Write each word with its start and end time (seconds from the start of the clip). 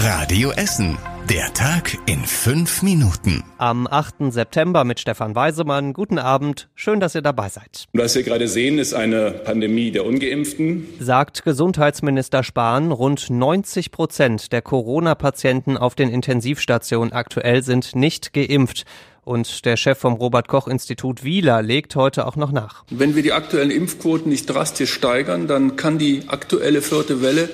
Radio 0.00 0.52
Essen. 0.52 0.96
Der 1.28 1.52
Tag 1.54 1.98
in 2.06 2.24
fünf 2.24 2.82
Minuten. 2.82 3.42
Am 3.58 3.88
8. 3.88 4.30
September 4.30 4.84
mit 4.84 5.00
Stefan 5.00 5.34
Weisemann. 5.34 5.92
Guten 5.92 6.20
Abend. 6.20 6.68
Schön, 6.76 7.00
dass 7.00 7.16
ihr 7.16 7.20
dabei 7.20 7.48
seid. 7.48 7.86
Was 7.94 8.14
wir 8.14 8.22
gerade 8.22 8.46
sehen, 8.46 8.78
ist 8.78 8.94
eine 8.94 9.32
Pandemie 9.32 9.90
der 9.90 10.06
Ungeimpften. 10.06 10.86
Sagt 11.00 11.42
Gesundheitsminister 11.42 12.44
Spahn. 12.44 12.92
Rund 12.92 13.28
90 13.28 13.90
Prozent 13.90 14.52
der 14.52 14.62
Corona-Patienten 14.62 15.76
auf 15.76 15.96
den 15.96 16.10
Intensivstationen 16.10 17.12
aktuell 17.12 17.64
sind 17.64 17.96
nicht 17.96 18.32
geimpft. 18.32 18.84
Und 19.24 19.64
der 19.64 19.76
Chef 19.76 19.98
vom 19.98 20.14
Robert-Koch-Institut 20.14 21.24
Wieler 21.24 21.60
legt 21.60 21.96
heute 21.96 22.24
auch 22.28 22.36
noch 22.36 22.52
nach. 22.52 22.84
Wenn 22.88 23.16
wir 23.16 23.24
die 23.24 23.32
aktuellen 23.32 23.72
Impfquoten 23.72 24.30
nicht 24.30 24.46
drastisch 24.46 24.92
steigern, 24.92 25.48
dann 25.48 25.74
kann 25.74 25.98
die 25.98 26.22
aktuelle 26.28 26.82
vierte 26.82 27.20
Welle 27.20 27.50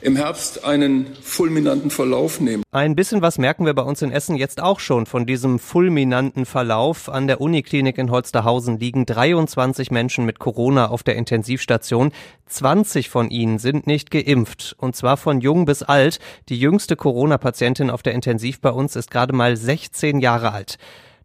im 0.00 0.16
Herbst 0.16 0.64
einen 0.64 1.06
fulminanten 1.22 1.90
Verlauf 1.90 2.40
nehmen. 2.40 2.62
Ein 2.70 2.94
bisschen 2.94 3.22
was 3.22 3.38
merken 3.38 3.66
wir 3.66 3.74
bei 3.74 3.82
uns 3.82 4.02
in 4.02 4.12
Essen 4.12 4.36
jetzt 4.36 4.60
auch 4.60 4.80
schon 4.80 5.06
von 5.06 5.26
diesem 5.26 5.58
fulminanten 5.58 6.46
Verlauf. 6.46 7.08
An 7.08 7.26
der 7.26 7.40
Uniklinik 7.40 7.98
in 7.98 8.10
Holsterhausen 8.10 8.78
liegen 8.78 9.06
23 9.06 9.90
Menschen 9.90 10.24
mit 10.24 10.38
Corona 10.38 10.88
auf 10.88 11.02
der 11.02 11.16
Intensivstation. 11.16 12.12
20 12.46 13.08
von 13.10 13.30
ihnen 13.30 13.58
sind 13.58 13.86
nicht 13.86 14.10
geimpft. 14.10 14.76
Und 14.78 14.94
zwar 14.94 15.16
von 15.16 15.40
jung 15.40 15.64
bis 15.64 15.82
alt. 15.82 16.18
Die 16.48 16.58
jüngste 16.58 16.94
Corona-Patientin 16.94 17.90
auf 17.90 18.02
der 18.02 18.14
Intensiv 18.14 18.60
bei 18.60 18.70
uns 18.70 18.94
ist 18.96 19.10
gerade 19.10 19.32
mal 19.32 19.56
16 19.56 20.20
Jahre 20.20 20.52
alt. 20.52 20.78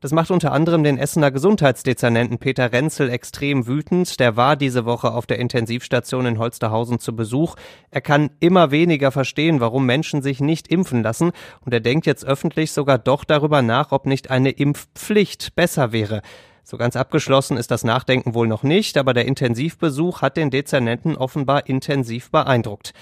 Das 0.03 0.11
macht 0.11 0.31
unter 0.31 0.51
anderem 0.51 0.83
den 0.83 0.97
Essener 0.97 1.31
Gesundheitsdezernenten 1.31 2.37
Peter 2.37 2.73
Renzel 2.73 3.09
extrem 3.09 3.67
wütend. 3.67 4.19
Der 4.19 4.35
war 4.35 4.57
diese 4.57 4.83
Woche 4.83 5.13
auf 5.13 5.25
der 5.25 5.39
Intensivstation 5.39 6.25
in 6.25 6.39
Holsterhausen 6.39 6.99
zu 6.99 7.15
Besuch. 7.15 7.55
Er 7.89 8.01
kann 8.01 8.31
immer 8.41 8.71
weniger 8.71 9.13
verstehen, 9.13 9.61
warum 9.61 9.85
Menschen 9.85 10.21
sich 10.21 10.41
nicht 10.41 10.67
impfen 10.67 11.03
lassen. 11.03 11.31
Und 11.61 11.73
er 11.73 11.79
denkt 11.79 12.05
jetzt 12.05 12.25
öffentlich 12.25 12.73
sogar 12.73 12.97
doch 12.97 13.23
darüber 13.23 13.61
nach, 13.61 13.93
ob 13.93 14.05
nicht 14.05 14.29
eine 14.29 14.49
Impfpflicht 14.49 15.55
besser 15.55 15.93
wäre. 15.93 16.21
So 16.65 16.75
ganz 16.75 16.97
abgeschlossen 16.97 17.55
ist 17.55 17.71
das 17.71 17.85
Nachdenken 17.85 18.33
wohl 18.33 18.49
noch 18.49 18.63
nicht, 18.63 18.97
aber 18.97 19.13
der 19.13 19.25
Intensivbesuch 19.25 20.21
hat 20.21 20.35
den 20.35 20.49
Dezernenten 20.49 21.15
offenbar 21.15 21.67
intensiv 21.67 22.29
beeindruckt. 22.29 22.93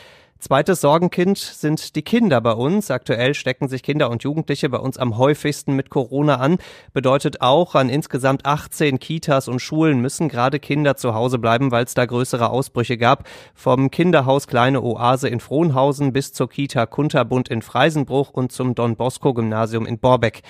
Zweites 0.42 0.82
Sorgenkind 0.82 1.38
sind 1.38 1.96
die 1.96 2.02
Kinder 2.02 2.42
bei 2.42 2.54
uns. 2.54 2.90
Aktuell 2.90 3.36
stecken 3.36 3.68
sich 3.68 3.84
Kinder 3.84 4.10
und 4.10 4.24
Jugendliche 4.24 4.70
bei 4.70 4.80
uns 4.80 4.98
am 4.98 5.20
häufigsten 5.20 5.76
mit 5.76 5.92
Corona 5.92 6.38
an. 6.38 6.58
Bedeutet 6.94 7.42
auch, 7.42 7.76
an 7.76 7.90
insgesamt 7.90 8.48
18 8.48 8.98
Kitas 8.98 9.48
und 9.48 9.60
Schulen 9.60 10.02
müssen 10.02 10.30
gerade 10.30 10.58
Kinder 10.58 10.98
zu 10.98 11.14
Hause 11.14 11.38
bleiben, 11.38 11.70
weil 11.70 11.84
es 11.84 11.94
da 11.94 12.08
größere 12.08 12.50
Ausbrüche 12.50 12.98
gab. 12.98 13.28
Vom 13.54 13.92
Kinderhaus 13.92 14.48
Kleine 14.48 14.82
Oase 14.82 15.30
in 15.30 15.42
Frohnhausen 15.42 16.12
bis 16.12 16.34
zur 16.34 16.50
Kita 16.50 16.88
Kunterbund 16.88 17.48
in 17.48 17.62
Freisenbruch 17.62 18.32
und 18.32 18.52
zum 18.52 18.74
Don 18.74 18.96
Bosco 18.96 19.36
Gymnasium 19.36 19.86
in 19.86 20.00
Borbeck. 20.00 20.42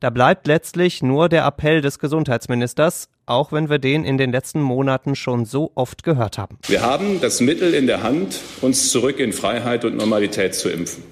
Da 0.00 0.08
bleibt 0.08 0.46
letztlich 0.46 1.02
nur 1.02 1.28
der 1.28 1.44
Appell 1.44 1.82
des 1.82 1.98
Gesundheitsministers, 1.98 3.10
auch 3.26 3.52
wenn 3.52 3.68
wir 3.68 3.78
den 3.78 4.06
in 4.06 4.16
den 4.16 4.32
letzten 4.32 4.62
Monaten 4.62 5.14
schon 5.14 5.44
so 5.44 5.72
oft 5.74 6.04
gehört 6.04 6.38
haben. 6.38 6.56
Wir 6.68 6.80
haben 6.80 7.20
das 7.20 7.42
Mittel 7.42 7.74
in 7.74 7.86
der 7.86 8.02
Hand, 8.02 8.40
uns 8.62 8.90
zurück 8.90 9.18
in 9.18 9.34
Freiheit 9.34 9.84
und 9.84 9.98
Normalität 9.98 10.54
zu 10.54 10.70
impfen. 10.70 11.04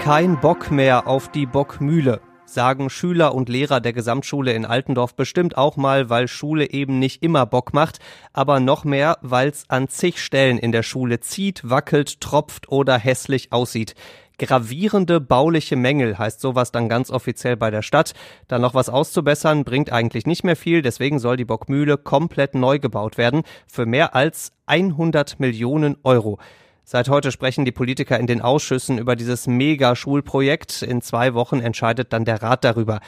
Kein 0.00 0.40
Bock 0.40 0.72
mehr 0.72 1.06
auf 1.06 1.30
die 1.30 1.46
Bockmühle 1.46 2.20
sagen 2.52 2.90
Schüler 2.90 3.34
und 3.34 3.48
Lehrer 3.48 3.80
der 3.80 3.92
Gesamtschule 3.92 4.52
in 4.52 4.66
Altendorf 4.66 5.14
bestimmt 5.14 5.56
auch 5.56 5.76
mal, 5.76 6.10
weil 6.10 6.28
Schule 6.28 6.70
eben 6.70 6.98
nicht 6.98 7.22
immer 7.22 7.46
Bock 7.46 7.72
macht, 7.72 7.98
aber 8.32 8.60
noch 8.60 8.84
mehr, 8.84 9.16
weil 9.22 9.48
es 9.48 9.64
an 9.68 9.88
zig 9.88 10.18
Stellen 10.18 10.58
in 10.58 10.70
der 10.70 10.82
Schule 10.82 11.20
zieht, 11.20 11.68
wackelt, 11.68 12.20
tropft 12.20 12.68
oder 12.68 12.98
hässlich 12.98 13.52
aussieht. 13.52 13.94
Gravierende 14.42 15.20
bauliche 15.20 15.76
Mängel 15.76 16.18
heißt 16.18 16.40
sowas 16.40 16.72
dann 16.72 16.88
ganz 16.88 17.10
offiziell 17.10 17.56
bei 17.56 17.70
der 17.70 17.82
Stadt. 17.82 18.12
Da 18.48 18.58
noch 18.58 18.74
was 18.74 18.88
auszubessern 18.88 19.62
bringt 19.62 19.92
eigentlich 19.92 20.26
nicht 20.26 20.42
mehr 20.42 20.56
viel, 20.56 20.82
deswegen 20.82 21.20
soll 21.20 21.36
die 21.36 21.44
Bockmühle 21.44 21.96
komplett 21.96 22.56
neu 22.56 22.80
gebaut 22.80 23.18
werden 23.18 23.42
für 23.68 23.86
mehr 23.86 24.16
als 24.16 24.52
100 24.66 25.38
Millionen 25.38 25.96
Euro. 26.02 26.40
Seit 26.82 27.08
heute 27.08 27.30
sprechen 27.30 27.64
die 27.64 27.70
Politiker 27.70 28.18
in 28.18 28.26
den 28.26 28.40
Ausschüssen 28.40 28.98
über 28.98 29.14
dieses 29.14 29.46
Mega-Schulprojekt. 29.46 30.82
In 30.82 31.00
zwei 31.02 31.34
Wochen 31.34 31.60
entscheidet 31.60 32.12
dann 32.12 32.24
der 32.24 32.42
Rat 32.42 32.64
darüber. 32.64 32.98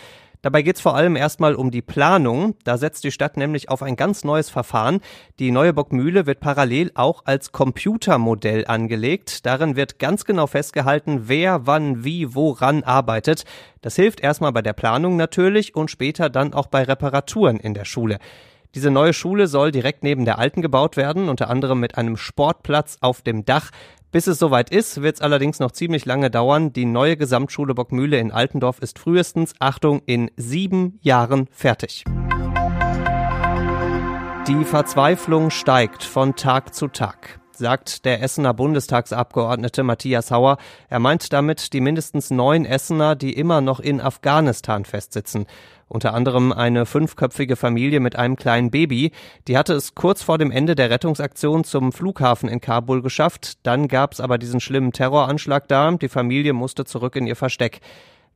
Dabei 0.44 0.60
geht 0.60 0.77
es 0.77 0.82
vor 0.82 0.94
allem 0.94 1.16
erstmal 1.16 1.55
um 1.55 1.71
die 1.71 1.81
Planung. 1.81 2.55
Da 2.65 2.77
setzt 2.77 3.03
die 3.05 3.12
Stadt 3.12 3.38
nämlich 3.38 3.71
auf 3.71 3.82
ein 3.82 3.97
ganz 3.97 4.25
neues 4.25 4.50
Verfahren. 4.50 5.00
Die 5.38 5.50
neue 5.50 5.72
Bockmühle 5.72 6.27
wird 6.27 6.41
parallel 6.41 6.91
auch 6.94 7.22
als 7.25 7.50
Computermodell 7.50 8.66
angelegt. 8.66 9.47
Darin 9.47 9.75
wird 9.75 9.99
ganz 9.99 10.27
genau 10.27 10.47
festgehalten, 10.47 11.28
wer 11.28 11.66
wann 11.66 12.05
wie 12.05 12.34
woran 12.34 12.84
arbeitet. 12.84 13.47
Das 13.81 13.97
hilft 13.97 14.21
erstmal 14.21 14.53
bei 14.53 14.60
der 14.60 14.75
Planung 14.75 15.16
natürlich 15.16 15.75
und 15.75 15.91
später 15.91 16.28
dann 16.28 16.53
auch 16.53 16.66
bei 16.66 16.82
Reparaturen 16.82 17.59
in 17.59 17.72
der 17.72 17.87
Schule. 17.87 18.19
Diese 18.75 18.91
neue 18.91 19.15
Schule 19.15 19.47
soll 19.47 19.71
direkt 19.71 20.03
neben 20.03 20.26
der 20.26 20.38
alten 20.38 20.61
gebaut 20.61 20.99
werden, 20.99 21.31
unter 21.31 21.49
anderem 21.49 21.81
mit 21.81 21.97
einem 21.97 22.19
Sportplatz 22.19 22.99
auf 23.00 23.22
dem 23.22 23.47
Dach. 23.47 23.71
Bis 24.14 24.28
es 24.28 24.38
soweit 24.38 24.70
ist, 24.70 25.02
wird 25.02 25.16
es 25.16 25.22
allerdings 25.22 25.58
noch 25.58 25.72
ziemlich 25.72 26.04
lange 26.04 26.30
dauern. 26.30 26.72
Die 26.72 26.84
neue 26.84 27.16
Gesamtschule 27.16 27.75
Bockmühle 27.75 28.16
in 28.20 28.30
Altendorf 28.30 28.78
ist 28.78 29.00
frühestens, 29.00 29.54
Achtung, 29.58 30.02
in 30.06 30.30
sieben 30.36 31.00
Jahren 31.02 31.48
fertig. 31.50 32.04
Die 34.47 34.64
Verzweiflung 34.64 35.50
steigt 35.50 36.04
von 36.04 36.36
Tag 36.36 36.76
zu 36.76 36.86
Tag 36.86 37.41
sagt 37.59 38.04
der 38.04 38.22
Essener 38.22 38.54
Bundestagsabgeordnete 38.54 39.82
Matthias 39.82 40.31
Hauer. 40.31 40.59
Er 40.88 40.98
meint 40.98 41.32
damit 41.32 41.72
die 41.72 41.81
mindestens 41.81 42.31
neun 42.31 42.65
Essener, 42.65 43.16
die 43.16 43.32
immer 43.32 43.60
noch 43.60 43.81
in 43.81 44.00
Afghanistan 44.00 44.84
festsitzen. 44.84 45.47
Unter 45.88 46.14
anderem 46.14 46.53
eine 46.53 46.87
fünfköpfige 46.87 47.56
Familie 47.56 48.00
mit 48.00 48.16
einem 48.16 48.37
kleinen 48.37 48.70
Baby. 48.70 49.12
Die 49.48 49.59
hatte 49.59 49.75
es 49.75 49.94
kurz 49.94 50.22
vor 50.22 50.38
dem 50.38 50.50
Ende 50.50 50.75
der 50.75 50.91
Rettungsaktion 50.91 51.64
zum 51.64 51.93
Flughafen 51.93 52.48
in 52.48 52.60
Kabul 52.60 53.03
geschafft. 53.03 53.59
Dann 53.62 53.88
gab 53.88 54.12
es 54.12 54.20
aber 54.20 54.38
diesen 54.38 54.60
schlimmen 54.60 54.93
Terroranschlag 54.93 55.69
da. 55.69 55.93
Die 55.93 56.09
Familie 56.09 56.53
musste 56.53 56.84
zurück 56.84 57.16
in 57.16 57.26
ihr 57.26 57.37
Versteck. 57.37 57.81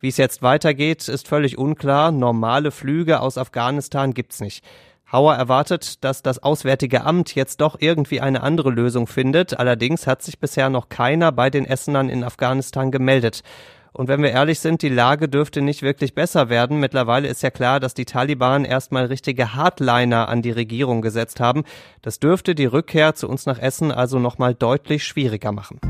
Wie 0.00 0.08
es 0.08 0.16
jetzt 0.16 0.42
weitergeht, 0.42 1.08
ist 1.08 1.26
völlig 1.26 1.58
unklar. 1.58 2.12
Normale 2.12 2.70
Flüge 2.70 3.20
aus 3.20 3.36
Afghanistan 3.38 4.14
gibt's 4.14 4.40
nicht. 4.40 4.64
Hauer 5.10 5.34
erwartet, 5.34 6.04
dass 6.04 6.22
das 6.22 6.42
Auswärtige 6.42 7.04
Amt 7.04 7.34
jetzt 7.34 7.62
doch 7.62 7.76
irgendwie 7.80 8.20
eine 8.20 8.42
andere 8.42 8.70
Lösung 8.70 9.06
findet. 9.06 9.58
Allerdings 9.58 10.06
hat 10.06 10.22
sich 10.22 10.38
bisher 10.38 10.68
noch 10.68 10.90
keiner 10.90 11.32
bei 11.32 11.48
den 11.48 11.64
Essenern 11.64 12.10
in 12.10 12.22
Afghanistan 12.22 12.90
gemeldet. 12.90 13.42
Und 13.92 14.08
wenn 14.08 14.22
wir 14.22 14.30
ehrlich 14.30 14.60
sind, 14.60 14.82
die 14.82 14.90
Lage 14.90 15.30
dürfte 15.30 15.62
nicht 15.62 15.80
wirklich 15.80 16.14
besser 16.14 16.50
werden. 16.50 16.78
Mittlerweile 16.78 17.26
ist 17.26 17.42
ja 17.42 17.50
klar, 17.50 17.80
dass 17.80 17.94
die 17.94 18.04
Taliban 18.04 18.66
erstmal 18.66 19.06
richtige 19.06 19.54
Hardliner 19.54 20.28
an 20.28 20.42
die 20.42 20.50
Regierung 20.50 21.00
gesetzt 21.00 21.40
haben. 21.40 21.64
Das 22.02 22.20
dürfte 22.20 22.54
die 22.54 22.66
Rückkehr 22.66 23.14
zu 23.14 23.28
uns 23.28 23.46
nach 23.46 23.58
Essen 23.58 23.90
also 23.90 24.18
nochmal 24.18 24.54
deutlich 24.54 25.04
schwieriger 25.04 25.52
machen. 25.52 25.80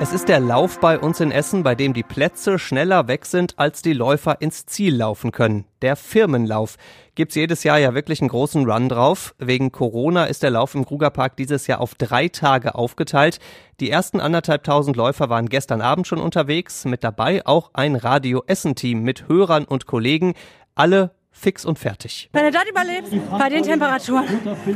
Es 0.00 0.12
ist 0.12 0.28
der 0.28 0.38
Lauf 0.38 0.78
bei 0.78 0.96
uns 0.96 1.18
in 1.18 1.32
Essen, 1.32 1.64
bei 1.64 1.74
dem 1.74 1.92
die 1.92 2.04
Plätze 2.04 2.60
schneller 2.60 3.08
weg 3.08 3.26
sind, 3.26 3.58
als 3.58 3.82
die 3.82 3.92
Läufer 3.92 4.40
ins 4.40 4.64
Ziel 4.64 4.94
laufen 4.94 5.32
können. 5.32 5.64
Der 5.82 5.96
Firmenlauf. 5.96 6.76
Gibt's 7.16 7.34
jedes 7.34 7.64
Jahr 7.64 7.78
ja 7.78 7.94
wirklich 7.94 8.20
einen 8.20 8.28
großen 8.28 8.70
Run 8.70 8.88
drauf. 8.88 9.34
Wegen 9.38 9.72
Corona 9.72 10.26
ist 10.26 10.44
der 10.44 10.50
Lauf 10.50 10.76
im 10.76 10.86
Krugerpark 10.86 11.36
dieses 11.36 11.66
Jahr 11.66 11.80
auf 11.80 11.96
drei 11.96 12.28
Tage 12.28 12.76
aufgeteilt. 12.76 13.40
Die 13.80 13.90
ersten 13.90 14.20
anderthalbtausend 14.20 14.96
Läufer 14.96 15.30
waren 15.30 15.48
gestern 15.48 15.80
Abend 15.80 16.06
schon 16.06 16.20
unterwegs. 16.20 16.84
Mit 16.84 17.02
dabei 17.02 17.44
auch 17.44 17.70
ein 17.72 17.96
Radio 17.96 18.44
Essen 18.46 18.76
Team 18.76 19.02
mit 19.02 19.26
Hörern 19.26 19.64
und 19.64 19.86
Kollegen. 19.86 20.34
Alle 20.76 21.10
fix 21.32 21.64
und 21.64 21.76
fertig. 21.76 22.30
Wenn 22.32 22.44
du 22.44 22.52
das 22.52 22.68
überlebst, 22.70 23.12
bei 23.36 23.48
den 23.48 23.64
Temperaturen, 23.64 24.26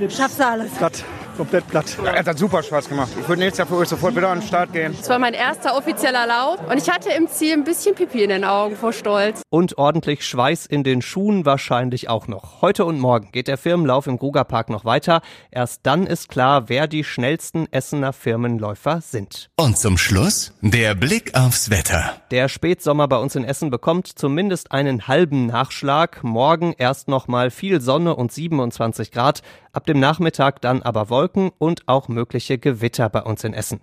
schaffst 0.09 0.41
du 0.41 0.47
alles. 0.47 0.73
Platt, 0.73 1.05
komplett 1.37 1.67
platt. 1.69 1.99
Ja, 2.05 2.15
es 2.15 2.27
hat 2.27 2.39
super 2.39 2.63
Spaß 2.63 2.89
gemacht. 2.89 3.11
Ich 3.19 3.29
würde 3.29 3.41
nächstes 3.41 3.59
Jahr 3.59 3.67
für 3.67 3.77
euch 3.77 3.89
sofort 3.89 4.15
wieder 4.15 4.29
an 4.29 4.41
den 4.41 4.47
Start 4.47 4.73
gehen. 4.73 4.97
Es 4.99 5.09
war 5.09 5.19
mein 5.19 5.35
erster 5.35 5.77
offizieller 5.77 6.27
Lauf 6.27 6.59
und 6.71 6.79
ich 6.79 6.89
hatte 6.89 7.11
im 7.11 7.29
Ziel 7.29 7.55
ein 7.55 7.65
bisschen 7.65 7.95
Pipi 7.95 8.23
in 8.23 8.31
den 8.31 8.45
Augen 8.45 8.77
vor 8.77 8.93
Stolz. 8.93 9.43
Und 9.51 9.77
ordentlich 9.79 10.25
Schweiß 10.25 10.67
in 10.67 10.85
den 10.85 11.03
Schuhen 11.03 11.45
wahrscheinlich 11.45 12.09
auch 12.09 12.29
noch. 12.29 12.63
Heute 12.63 12.85
und 12.85 13.01
morgen 13.01 13.33
geht 13.33 13.49
der 13.49 13.59
Firmenlauf 13.59 14.07
im 14.07 14.19
Grugerpark 14.19 14.71
noch 14.71 14.85
weiter. 14.85 15.21
Erst 15.51 15.81
dann 15.85 16.07
ist 16.07 16.29
klar, 16.29 16.69
wer 16.69 16.87
die 16.87 17.05
schnellsten 17.05 17.67
Essener 17.73 18.13
Firmenläufer 18.13 19.01
sind. 19.01 19.51
Und 19.57 19.79
zum 19.79 19.99
Schluss 19.99 20.53
der 20.61 20.95
Blick 20.95 21.35
aufs 21.35 21.71
Wetter. 21.71 22.17
Der 22.31 22.49
Spätsommer 22.49 23.09
bei 23.09 23.17
uns 23.17 23.35
in 23.35 23.45
Essen 23.45 23.71
bekommt 23.71 24.07
zumindest 24.07 24.73
einen 24.73 25.09
halben 25.09 25.47
Nachschlag. 25.47 26.23
Morgen 26.23 26.53
Morgen 26.53 26.75
erst 26.77 27.09
nochmal 27.09 27.51
viel 27.51 27.81
Sonne 27.81 28.15
und 28.15 28.31
27 28.31 29.11
Grad, 29.11 29.43
ab 29.73 29.87
dem 29.87 29.99
Nachmittag 30.01 30.61
dann 30.61 30.83
aber 30.83 31.09
Wolken 31.09 31.32
und 31.37 31.89
auch 31.89 32.09
mögliche 32.09 32.59
Gewitter 32.59 33.09
bei 33.09 33.23
uns 33.23 33.45
in 33.45 33.55
Essen. 33.55 33.81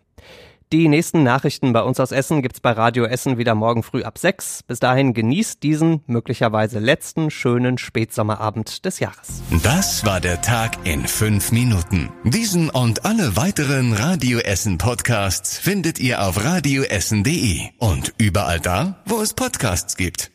Die 0.72 0.88
nächsten 0.88 1.24
Nachrichten 1.24 1.74
bei 1.74 1.82
uns 1.82 2.00
aus 2.00 2.12
Essen 2.12 2.44
gibt's 2.44 2.60
bei 2.60 2.72
Radio 2.74 3.06
Essen 3.06 3.40
wieder 3.40 3.56
morgen 3.56 3.82
früh 3.82 4.04
ab 4.04 4.20
sechs. 4.20 4.62
Bis 4.62 4.80
dahin 4.80 5.16
genießt 5.16 5.64
diesen 5.64 6.04
möglicherweise 6.06 6.78
letzten 6.78 7.32
schönen 7.32 7.80
Spätsommerabend 7.80 8.86
des 8.86 9.00
Jahres. 9.00 9.42
Das 9.64 10.06
war 10.06 10.22
der 10.22 10.42
Tag 10.42 10.78
in 10.84 11.08
fünf 11.08 11.52
Minuten. 11.52 12.12
Diesen 12.24 12.70
und 12.70 13.04
alle 13.04 13.36
weiteren 13.36 13.94
Radio 13.94 14.38
Essen 14.38 14.78
Podcasts 14.78 15.58
findet 15.58 16.00
ihr 16.00 16.22
auf 16.22 16.44
radioessen.de 16.44 17.62
und 17.80 18.14
überall 18.20 18.60
da, 18.60 19.02
wo 19.08 19.22
es 19.22 19.34
Podcasts 19.34 19.98
gibt. 19.98 20.30